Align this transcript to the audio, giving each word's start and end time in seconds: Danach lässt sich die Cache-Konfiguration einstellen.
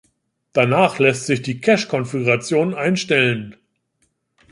Danach 0.53 0.97
lässt 0.97 1.27
sich 1.27 1.43
die 1.43 1.61
Cache-Konfiguration 1.61 2.73
einstellen. 2.73 3.55